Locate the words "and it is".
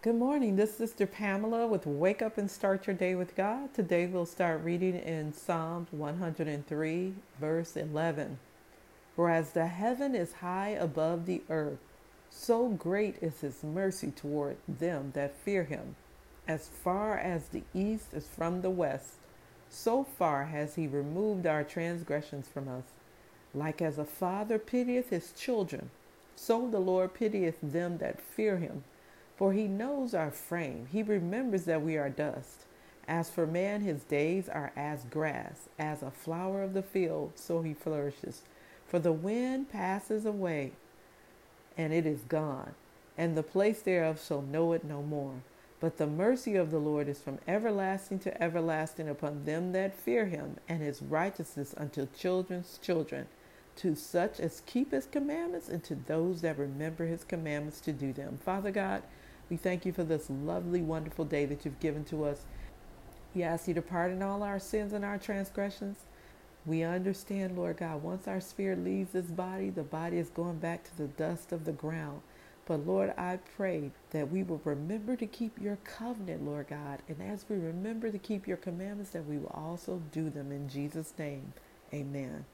41.76-42.22